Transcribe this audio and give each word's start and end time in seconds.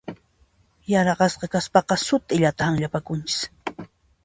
Yaraqasqa 0.93 1.51
kaspaqa 1.57 1.99
sut'illata 2.05 2.71
hanllapakunchis. 2.73 3.39